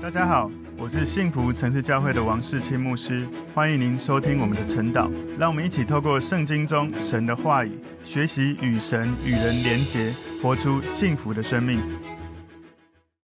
[0.00, 0.48] 大家好，
[0.78, 5.10] 我是幸福城市教会的王世清牧师，欢迎您收听我们的晨祷。
[5.36, 7.72] 让我们一起透过圣经中神的话语，
[8.04, 11.80] 学习与神与人连结，活出幸福的生命。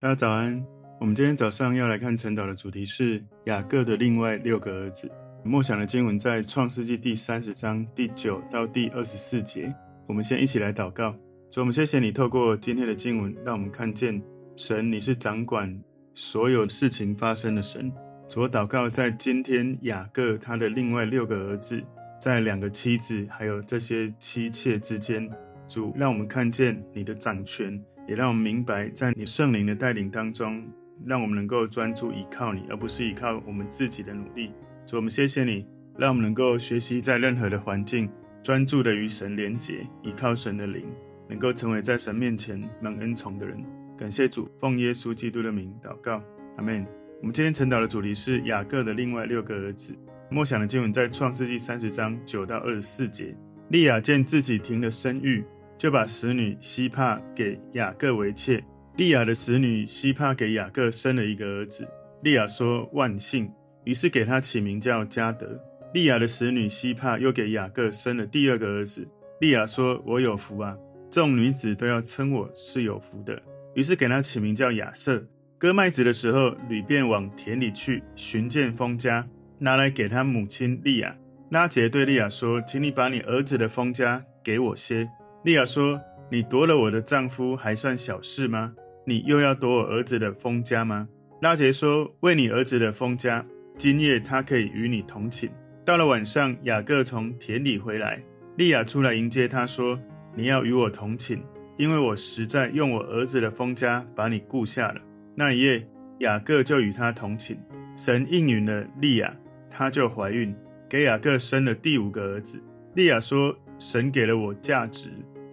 [0.00, 0.62] 大家早安，
[1.00, 5.10] 我们今天早上要来看晨祷的主题是雅各的另外六个儿子。
[5.42, 9.74] 默想的经文在创世纪第三十章第九到第二十四节。
[10.06, 11.12] 我们先一起来祷告，
[11.50, 14.22] 主，我们谢谢你透过今天的经文，让我们看见
[14.56, 15.74] 神，你是掌管
[16.20, 17.90] 所有事情发生的神。
[18.28, 21.82] 主，祷告，在今天雅各他的另外六个儿子，
[22.20, 25.26] 在两个妻子还有这些妻妾之间，
[25.66, 30.62] 主，让我们看见你的掌权，也让我们明白，在你圣灵的带领当中，
[31.06, 34.52] 让我们能够专注依靠你，而不是依靠我们自己的努力。
[34.84, 38.06] 主，我们谢谢你，让我们能够学习在任何的环境，
[38.42, 40.84] 专注的与神连结，依靠神的灵，
[41.30, 43.56] 能够成为在神面前蒙恩宠的人。
[44.00, 46.22] 感谢主，奉耶稣基督的名祷告，
[46.56, 46.86] 阿门。
[47.20, 49.94] 我们今天晨祷的主题是雅各的另外六个儿子。
[50.30, 53.36] 默想的经文在创世纪三十章九到二十四节。
[53.68, 55.44] 利亚见自己停了生育，
[55.76, 58.64] 就把使女希帕给雅各为妾。
[58.96, 61.86] 利亚的使女希帕给雅各生了一个儿子。
[62.22, 63.52] 利亚说：“万幸。”
[63.84, 65.62] 于是给他起名叫迦得。
[65.92, 69.06] 利亚的使女希帕又给雅各生了第二个儿子。
[69.40, 70.74] 利亚说：“我有福啊，
[71.10, 73.38] 众女子都要称我是有福的。”
[73.74, 75.24] 于是给他起名叫亚瑟。
[75.58, 79.26] 割麦子的时候，吕便往田里去寻见封家，
[79.58, 81.14] 拿来给他母亲利亚。
[81.50, 85.10] 拉杰对利亚说：“请你把你儿子的封家给我些。”
[85.44, 88.72] 利亚说：“你夺了我的丈夫还算小事吗？
[89.04, 91.08] 你又要夺我儿子的封家吗？”
[91.42, 93.44] 拉杰说：“为你儿子的封家，
[93.76, 95.50] 今夜他可以与你同寝。”
[95.84, 98.22] 到了晚上，雅各从田里回来，
[98.56, 100.00] 利亚出来迎接他说
[100.36, 101.42] ：“你要与我同寝。”
[101.80, 105.00] 因为我实在用我儿子的封家把你顾下了。
[105.34, 107.58] 那一夜，雅各就与他同寝。
[107.96, 109.34] 神应允了利亚，
[109.70, 110.54] 她就怀孕，
[110.90, 112.62] 给雅各生了第五个儿子。
[112.92, 115.08] 利亚说：“神给了我价值，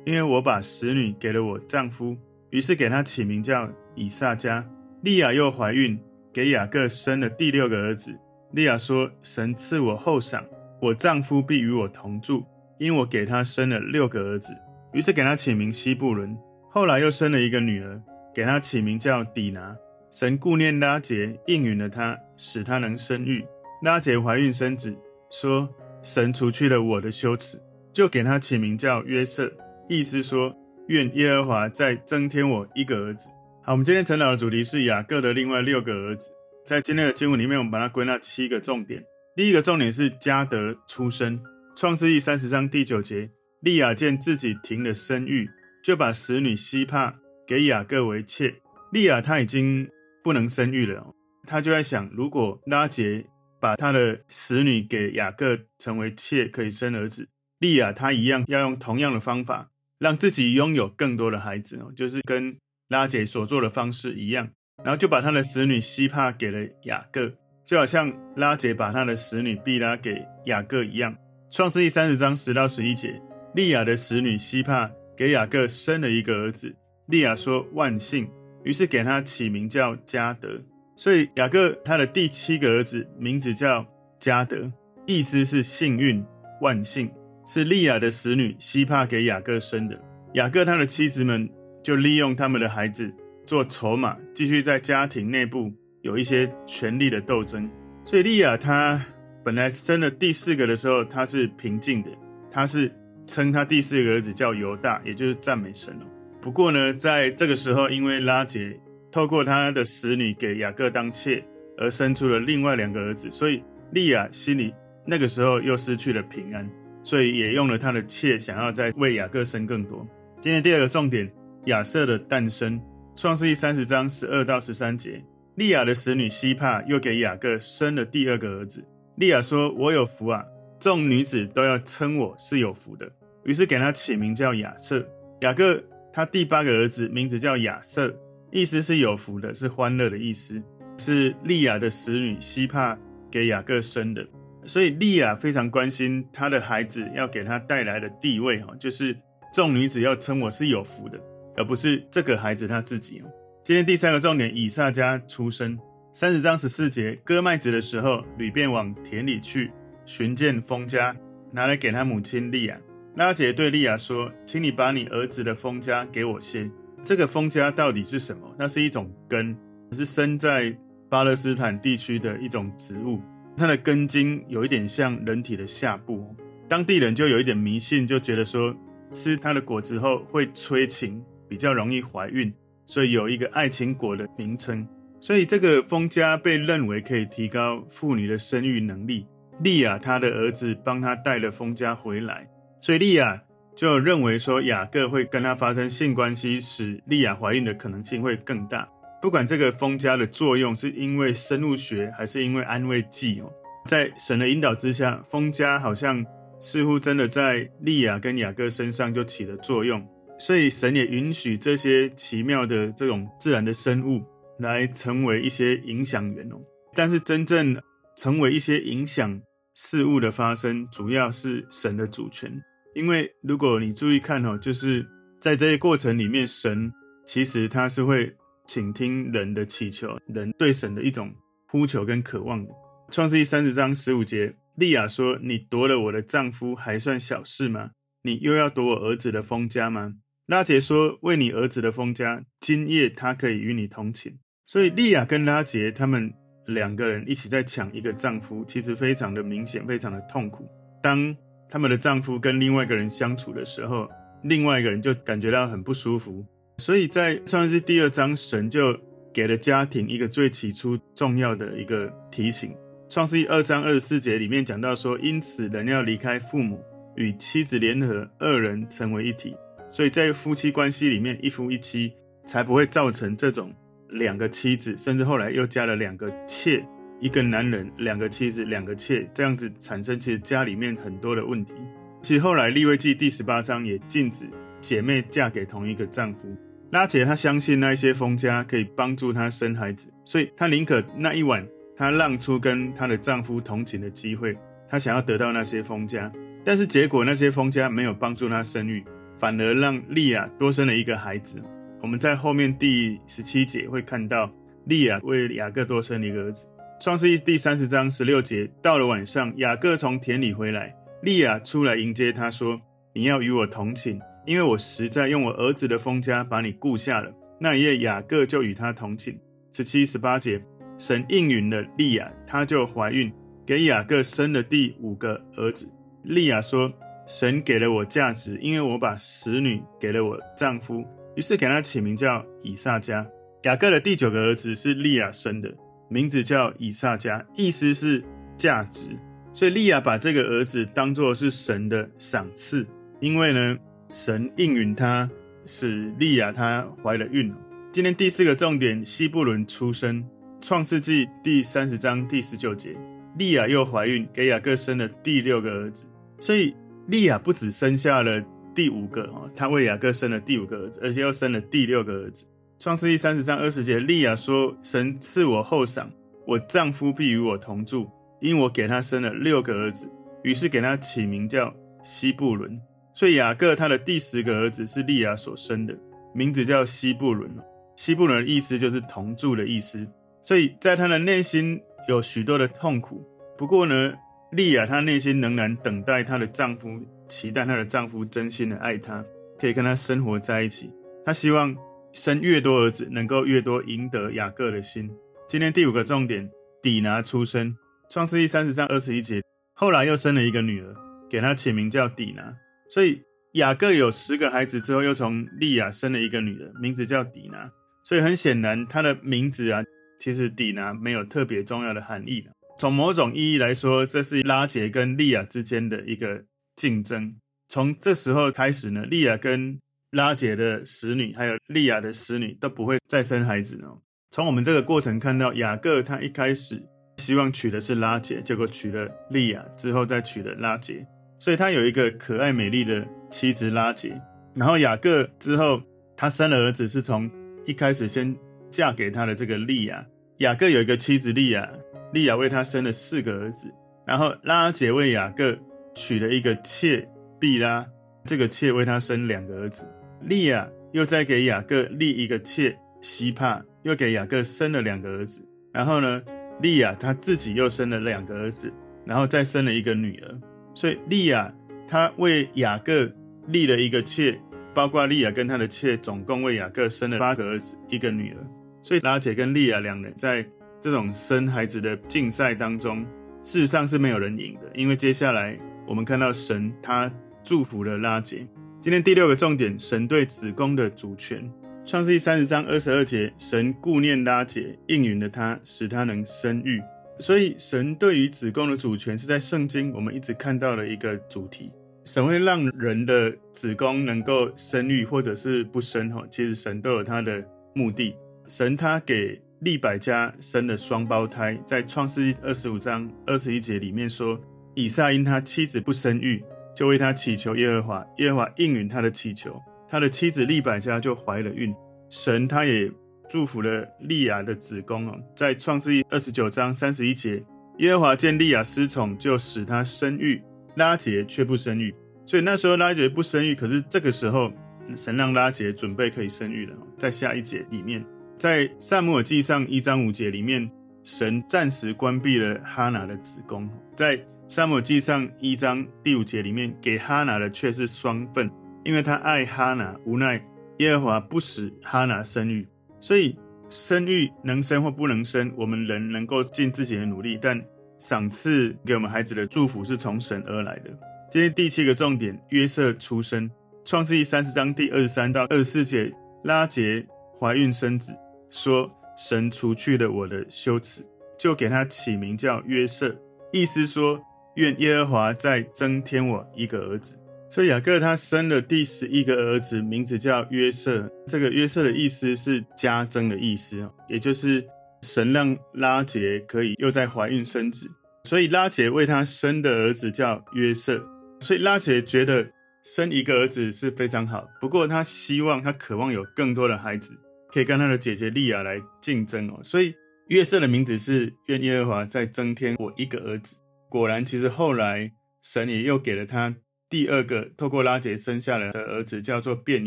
[0.05, 2.17] 因为我把使女给了我丈夫。”
[2.51, 4.61] 于是给他起名叫以萨迦。
[5.03, 5.97] 利亚又怀孕，
[6.33, 8.13] 给雅各生了第六个儿子。
[8.51, 10.43] 利亚说：“神赐我后赏，
[10.81, 12.43] 我丈夫必与我同住，
[12.79, 14.53] 因我给他生了六个儿子。”
[14.97, 16.35] 于是给他起名西布伦，
[16.71, 18.01] 后来又生了一个女儿，
[18.33, 19.77] 给他起名叫底拿。
[20.11, 23.45] 神顾念拉结，应允了他，使他能生育。
[23.83, 24.97] 拉结怀孕生子，
[25.29, 25.69] 说
[26.01, 27.61] ：“神除去了我的羞耻，
[27.93, 29.53] 就给他起名叫约瑟。”
[29.87, 30.51] 意思说
[30.89, 33.29] ：“愿耶和华再增添我一个儿子。”
[33.63, 36.31] 好，我们今天晨祷的主题是雅各的另外六个儿子。
[36.65, 39.03] 在今天的经文里面，我们把它归纳七个重点。
[39.35, 41.39] 第一个重点是加得出生，
[41.75, 43.29] 创世记三十章第九节。
[43.61, 45.49] 利亚见自己停了生育，
[45.83, 47.15] 就把使女希帕
[47.47, 48.55] 给雅各为妾。
[48.91, 49.89] 利亚她已经
[50.23, 51.13] 不能生育了，
[51.45, 53.25] 她就在想，如果拉杰
[53.59, 57.27] 把她的使女给雅各成为妾，可以生儿子，
[57.59, 62.55] 利亚她一样要用同样的方法，让自己拥有更多的孩子，就是跟
[62.89, 64.49] 拉杰所做的方式一样，
[64.83, 67.33] 然后就把他的使女希帕给了雅各，
[67.65, 71.17] 就好像拉杰把他的使女毕拉给雅各一样。
[71.49, 73.21] 创世记三十章十到十一节。
[73.57, 76.75] 利亚的使女希帕给雅各生了一个儿子，
[77.07, 78.29] 利亚说万幸，
[78.63, 80.61] 于是给他起名叫加德。
[80.95, 83.83] 所以雅各他的第七个儿子名字叫
[84.19, 84.71] 加德，
[85.07, 86.23] 意思是幸运、
[86.61, 87.09] 万幸，
[87.47, 89.99] 是利亚的使女希帕给雅各生的。
[90.35, 91.49] 雅各他的妻子们
[91.83, 93.11] 就利用他们的孩子
[93.43, 97.67] 做筹码，继续在家庭内部有一些权力的斗争。
[98.05, 99.03] 所以利亚他
[99.43, 102.11] 本来生了第四个的时候，他是平静的，
[102.51, 102.93] 他是。
[103.27, 106.05] 称他第四个儿子叫犹大，也就是赞美神了。
[106.41, 108.79] 不过呢，在这个时候，因为拉结
[109.11, 111.43] 透过他的使女给雅各当妾，
[111.77, 113.61] 而生出了另外两个儿子，所以
[113.91, 114.73] 利亚心里
[115.05, 116.69] 那个时候又失去了平安，
[117.03, 120.07] 所以也用了他的妾，想要再为雅各生更多。
[120.41, 121.29] 今天第二个重点，
[121.65, 122.81] 亚瑟的诞生，
[123.15, 125.23] 创世记三十章十二到十三节，
[125.55, 128.85] 利亚的使女西帕又给雅各生了第二个儿子。
[129.15, 130.45] 利亚说：“我有福啊。”
[130.79, 133.11] 众女子都要称我是有福的，
[133.43, 135.05] 于是给他起名叫亚瑟。
[135.41, 135.81] 雅各
[136.13, 138.15] 他第八个儿子名字叫亚瑟，
[138.51, 140.61] 意思是有福的，是欢乐的意思，
[140.97, 142.97] 是利亚的使女西帕
[143.31, 144.25] 给雅各生的。
[144.65, 149.15] 所以利亚非常关心他的孩子要给他带来的地位，哈，就是
[149.53, 151.19] 众女子要称我是有福的，
[151.55, 153.23] 而不是这个孩子他自己。
[153.63, 155.79] 今天第三个重点，以萨迦出生，
[156.13, 159.71] 三十章十四节，割麦子的时候，吕便往田里去。
[160.07, 161.15] 寻见丰家，
[161.51, 162.79] 拿来给他母亲利亚。
[163.15, 166.71] 拉结对利亚说：“请你把你儿子的丰家给我先。”
[167.03, 168.55] 这个丰家到底是什么？
[168.57, 169.55] 那是一种根，
[169.91, 170.75] 是生在
[171.09, 173.21] 巴勒斯坦地区的一种植物，
[173.57, 176.33] 它的根茎有一点像人体的下部，
[176.69, 178.75] 当地人就有一点迷信，就觉得说
[179.11, 182.53] 吃它的果子后会催情，比较容易怀孕，
[182.85, 184.87] 所以有一个爱情果的名称。
[185.19, 189.25] 所以这个蜂家被认为可以提高妇女的生育能力。
[189.63, 192.47] 利亚她的儿子帮她带了蜂家回来，
[192.79, 193.43] 所以利亚
[193.75, 198.87] 就认为说雅各会跟她发生性关系，使利亚怀孕的可能性会更大。
[199.21, 203.51] 不管这个蜂家的作用是因为生物学还是因为安慰剂哦，
[203.87, 206.23] 在神的引导之下，蜂家好像
[206.59, 210.07] 似乎真的在利亚跟雅各身上就起了作用，
[210.37, 214.23] 所以神也允许这些奇妙的这种自然的生物
[214.59, 216.55] 来成为一些影响源哦。
[216.93, 217.75] 但是真正
[218.15, 219.41] 成为一些影响
[219.77, 222.51] 事物的发生，主要是神的主权，
[222.95, 225.07] 因为如果你注意看哦，就是
[225.39, 226.91] 在这些过程里面，神
[227.25, 228.35] 其实他是会。
[228.69, 231.33] 倾听人的祈求，人对神的一种
[231.69, 232.67] 呼求跟渴望。
[233.09, 237.91] 创世纪三十章十五节，利亚说：“你夺了我的丈夫，还算小事吗？
[238.23, 240.15] 你又要夺我儿子的封家吗？”
[240.47, 244.37] 拉结说：“为你儿子的封家，今夜他可以与你同寝。”
[244.67, 246.33] 所以利亚跟拉结他们
[246.67, 250.67] 两个人一起在抢一个丈夫，其实非常的明显，非常的痛苦。
[251.01, 251.35] 当
[251.69, 254.09] 他们的丈夫跟另外一个人相处的时候，
[254.43, 256.45] 另外一个人就感觉到很不舒服。
[256.77, 258.97] 所以在创世记第二章，神就
[259.33, 262.75] 给了家庭一个最起初重要的一个提醒。
[263.09, 266.83] 创世记二章二十四节里面讲到说，因此人要离开父母，
[267.15, 269.55] 与妻子联合，二人成为一体。
[269.89, 272.13] 所以在夫妻关系里面，一夫一妻
[272.45, 273.73] 才不会造成这种
[274.09, 276.83] 两个妻子，甚至后来又加了两个妾，
[277.19, 281.73] 一个男人，两个妻子，两个妾，这样子产生其实家里面很多的问题。
[282.21, 284.47] 其实后来利未记第十八章也禁止
[284.81, 286.55] 姐妹嫁给同一个丈夫。
[286.91, 291.65] 拉姐她相信那些蜂葭可以帮助她生孩子，所以她宁可那一晚
[291.95, 294.57] 她让出跟她的丈夫同寝的机会，
[294.89, 296.31] 她想要得到那些蜂葭。
[296.63, 299.03] 但是结果那些蜂葭没有帮助她生育，
[299.37, 301.61] 反而让利亚多生了一个孩子。
[302.01, 304.51] 我们在后面第十七节会看到
[304.85, 306.67] 利亚为雅各多生一个儿子。
[306.99, 312.79] 创世记第三十章十六节，到了晚上，雅各从田里回来，利亚出来迎接他说
[313.13, 317.31] ：“你要与我同寝。”因为我实在用我儿子的封家把你雇下了。
[317.59, 319.37] 那一夜，雅各就与他同寝。
[319.73, 320.63] 十七、十八节，
[320.97, 323.31] 神应允了利亚，她就怀孕，
[323.65, 325.91] 给雅各生了第五个儿子。
[326.23, 326.91] 利亚说
[327.27, 331.05] ：“神给了我价值，因为我把使女给了我丈夫，
[331.37, 333.25] 于是给他起名叫以萨迦。
[333.63, 335.73] 雅各的第九个儿子是利亚生的，
[336.09, 338.21] 名字叫以萨迦，意思是
[338.57, 339.09] 价值。
[339.53, 342.85] 所以利亚把这个儿子当作是神的赏赐，
[343.21, 343.77] 因为呢。”
[344.09, 345.29] 神应允他，
[345.65, 347.53] 使利亚她怀了孕。
[347.91, 350.25] 今天第四个重点，西布伦出生。
[350.61, 352.95] 创世纪第三十章第十九节，
[353.37, 356.07] 利亚又怀孕，给雅各生了第六个儿子。
[356.39, 356.73] 所以
[357.07, 358.41] 利亚不只生下了
[358.77, 362.45] 第五个，哈，她为雅各生了第五个儿子，而且又生了第六个儿子。
[362.77, 366.11] 创世记三十章二十节，利亚说：“神赐我后赏，
[366.45, 368.07] 我丈夫必与我同住，
[368.39, 370.07] 因我给他生了六个儿子。”
[370.43, 372.79] 于是给他起名叫西布伦。
[373.15, 375.97] 所以雅各他的第十个儿子是利亚所生的，
[376.35, 377.49] 名字叫西布伦。
[377.95, 380.07] 西布伦的意思就是同住的意思。
[380.43, 383.27] 所以在他的内心有许多的痛苦。
[383.57, 384.13] 不过呢，
[384.51, 386.89] 利亚她内心仍然等待她的丈夫，
[387.27, 389.23] 期待她的丈夫真心的爱她，
[389.59, 390.91] 可以跟她生活在一起。
[391.25, 391.75] 她希望
[392.13, 395.09] 生越多儿子，能够越多赢得雅各的心。
[395.47, 396.49] 今天第五个重点，
[396.81, 397.75] 底拿出生。
[398.09, 399.41] 创世记三十章二十一节，
[399.73, 400.95] 后来又生了一个女儿，
[401.29, 402.55] 给她起名叫底拿。
[402.89, 403.21] 所以
[403.53, 407.69] 雅各有十个孩子之后，又从利亚生了一个女儿，名字叫底拿。
[408.03, 409.83] 所以很显然，她的名字啊，
[410.19, 412.45] 其实底拿没有特别重要的含义。
[412.79, 416.43] 从某种意义来说，这是拉结跟利亚之间的一个
[416.77, 417.35] 竞争。
[417.67, 419.77] 从这时候开始呢，利亚跟
[420.11, 424.01] 拉结的使女，还有利亚的使女都不会再生孩子了。
[424.31, 426.81] 从我们这个过程看到，雅各他一开始
[427.17, 431.05] 希望娶的是拉结，结果娶了利亚，之后再娶了拉结。
[431.39, 434.19] 所以他有一个可爱美丽的妻子拉结，
[434.55, 435.81] 然后雅各之后
[436.15, 437.29] 他生了儿子，是从
[437.65, 438.35] 一开始先
[438.71, 440.05] 嫁给他的这个利亚。
[440.37, 441.69] 雅各有一个妻子利亚，
[442.13, 443.71] 利亚为他生了四个儿子，
[444.05, 445.57] 然后拉结为雅各
[445.97, 447.83] 娶了一个妾毕拉，
[448.23, 449.91] 这个妾为他生两个儿子。
[450.21, 455.43] 利亚又再给雅各立一个妾西帕，又给雅各生了两个儿子。
[455.73, 456.21] 然后呢，
[456.61, 458.71] 利亚她自己又生了两个儿子，
[459.05, 460.39] 然后再生了一个女儿。
[460.75, 461.51] 所以利亚
[461.87, 463.11] 她为雅各
[463.47, 464.39] 立了一个妾，
[464.75, 468.37] 包括利亚跟她的妾，总共为雅各生了八个儿子，一个女儿。
[468.83, 470.45] 所以拉结跟利亚两人在
[470.79, 473.03] 这种生孩子的竞赛当中，
[473.41, 477.11] 事实上是没有人赢的，因为接下来我们看到神他
[477.43, 478.45] 祝福了拉结。
[478.81, 481.49] 今天第六个重点，神对子宫的主权。
[481.85, 486.81] 创世记三十章二十二节，神顾念拉结，应允了他，使他能生育。
[487.19, 491.71] 所以，神对于子宫的主权是在圣经我们一直看到的一个主题。
[492.03, 496.09] 神会让人的子宫能够生育，或者是不生。
[496.11, 498.15] 哈，其实神都有他的目的。
[498.47, 504.39] 神他给利百加生了双胞胎，在创世记二十五章二十一节里面说，
[504.77, 506.39] 以撒因他妻子不生育，
[506.75, 509.59] 就为他祈求耶和华，耶和华应允他的祈求。
[509.89, 511.73] 他的妻子利百加就怀了孕，
[512.11, 512.87] 神他也
[513.27, 517.43] 祝福了利亚的子宫哦，在创世记二十九章三十一节，
[517.79, 520.39] 耶和华见利亚失宠，就使她生育，
[520.75, 521.91] 拉结却不生育。
[522.27, 524.53] 所以那时候拉结不生育，可是这个时候
[524.95, 526.75] 神让拉结准备可以生育了。
[526.99, 528.05] 在下一节里面，
[528.37, 530.69] 在撒母耳记上一章五节里面，
[531.03, 533.67] 神暂时关闭了哈拿的子宫。
[533.95, 538.49] 在撒母记上一章第五节里面，给哈拿的却是双份。
[538.85, 540.41] 因为他爱哈拿，无奈
[540.77, 542.65] 耶和华不使哈拿生育，
[542.97, 543.37] 所以
[543.69, 547.61] 生育能生或不能生，我们人能够尽自己的努力，但
[547.99, 550.97] 赏赐给我们孩子的祝福是从神而来的。
[551.29, 553.51] 今天第七个重点，约瑟出生。
[553.83, 556.09] 创世记三十章第二十三到二十四节，
[556.45, 557.05] 拉结
[557.37, 558.15] 怀孕生子，
[558.49, 561.05] 说神除去了我的羞耻，
[561.37, 563.13] 就给他起名叫约瑟，
[563.51, 564.17] 意思说
[564.57, 567.17] 愿耶和华再增添我一个儿子。
[567.49, 571.09] 所以雅各他生了第十一个儿子，名字叫约瑟。
[571.27, 574.65] 这个约瑟的意思是加增的意思，也就是
[575.01, 577.89] 神让拉结可以又在怀孕生子。
[578.25, 581.01] 所以拉结为他生的儿子叫约瑟。
[581.39, 582.45] 所以拉结觉得
[582.83, 587.13] 生一个儿子是非常好，不过他希望他渴望有更多的孩子，
[587.53, 589.59] 可以跟他的姐姐利亚来竞争哦。
[589.63, 589.93] 所以
[590.27, 593.55] 约瑟的名字是愿耶和华再增添我一个儿子。
[593.89, 596.55] 果然，其实后来神也又给了他。
[596.89, 599.85] 第二个透过拉杰生下来的儿子叫做便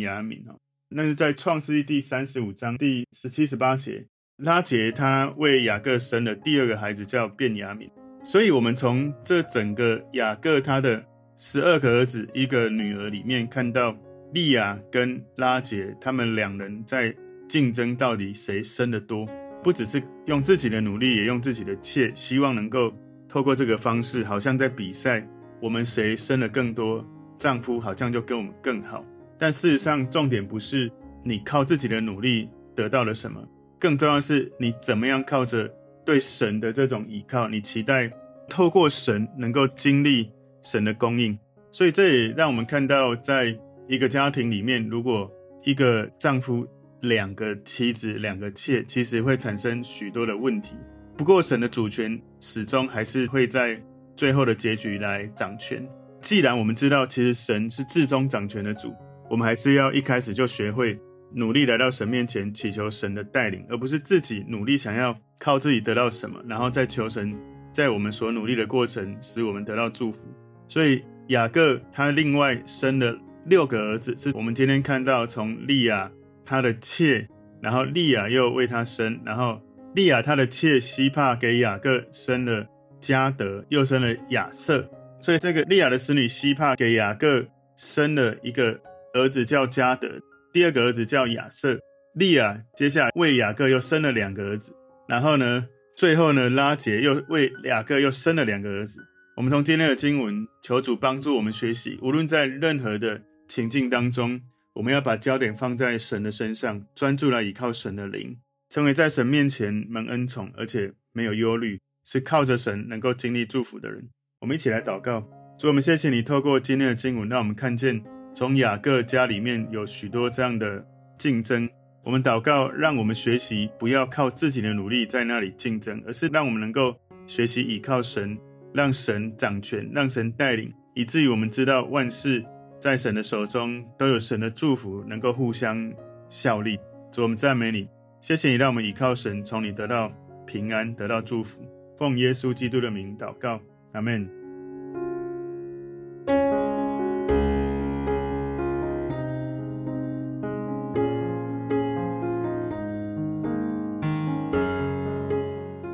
[0.00, 0.58] 雅敏哦，
[0.90, 7.90] 那是在创世记第三十五章第十七、十八节，拉杰他为雅各生了第二个孩子叫便雅敏，
[8.22, 11.02] 所以我们从这整个雅各他的
[11.38, 13.96] 十二个儿子一个女儿里面看到
[14.34, 17.14] 利亚跟拉杰他们两人在
[17.48, 19.26] 竞争，到底谁生的多，
[19.62, 22.92] 不只是用自己的努力，也用自己的妾，希望能够
[23.30, 25.24] 透过这个方式，好像在比赛。
[25.62, 27.06] 我们谁生了更多，
[27.38, 29.04] 丈夫好像就跟我们更好。
[29.38, 30.90] 但事实上，重点不是
[31.22, 33.40] 你靠自己的努力得到了什么，
[33.78, 35.70] 更重要的是你怎么样靠着
[36.04, 38.10] 对神的这种依靠，你期待
[38.48, 40.32] 透过神能够经历
[40.64, 41.38] 神的供应。
[41.70, 43.56] 所以这也让我们看到，在
[43.86, 45.30] 一个家庭里面，如果
[45.62, 46.66] 一个丈夫
[47.02, 50.74] 两个妻子两个妾，其实会产生许多的问题。
[51.16, 53.80] 不过神的主权始终还是会在。
[54.16, 55.82] 最后的结局来掌权。
[56.20, 58.94] 既然我们知道，其实神是至终掌权的主，
[59.30, 61.00] 我们还是要一开始就学会
[61.32, 67.34] 努力来到神面前，祈求神的带领，而不是自己努力想要靠自己得到什么，然后再求神
[67.72, 70.20] 在我们所努力的过程使我们得到祝福。
[70.68, 76.12] 所以雅各他另外生了六个儿子，是我们今天看到从利亚
[76.44, 77.26] 他的妾，
[77.62, 79.58] 然后利亚又为他生，然后
[79.94, 82.66] 利亚他的妾西帕给雅各生了。
[83.00, 84.86] 加德又生了亚瑟，
[85.22, 88.78] 所以这个利亚的使女西帕给雅各生了一个
[89.14, 90.06] 儿子叫加德，
[90.52, 91.78] 第二个儿子叫亚瑟。
[92.12, 94.76] 利亚接下来为雅各又生了两个儿子，
[95.08, 95.66] 然后呢，
[95.96, 99.00] 最后呢，拉结又为雅各又生了两个儿子。
[99.38, 104.42] 我们从今天的经文求主帮助我们学习，无论在任何的情境当中，
[104.74, 108.36] 我们要把焦点放在神的身上，专注来依靠神的灵，
[108.70, 111.78] 成为在神面前蒙恩宠，而且没有忧虑。
[112.02, 114.08] 是靠着神能够经历祝福的人，
[114.40, 115.20] 我们一起来祷告。
[115.58, 118.02] 主，我们谢谢你透过今天的经文，让我们看见
[118.34, 120.84] 从雅各家里面有许多这样的
[121.18, 121.68] 竞争。
[122.02, 126.96] 我们祷告，让我们学习不要靠自己的努力在那里竞争，而是让我们能够
[127.26, 128.36] 学习倚靠神，
[128.72, 132.42] 让神掌权，让神带领，以至于我们知道万事
[132.80, 135.92] 在神的手中都有神的祝福，能够互相
[136.30, 136.78] 效力。
[137.12, 137.86] 主，我们赞美你，
[138.22, 140.12] 谢谢你让我们倚靠神，从你得到
[140.46, 141.62] 平安，得到祝福。
[141.96, 143.58] 奉耶稣基督的名祷告，
[143.92, 144.28] 阿门。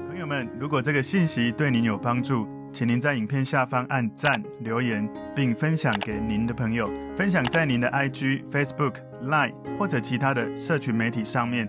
[0.09, 11.69] 朋友们，如果这个信息对您有帮助，请您在影片下方按赞、留言，并分享给您的朋友，分享在您的 IG、Facebook、Line 或者其他的社群媒体上面，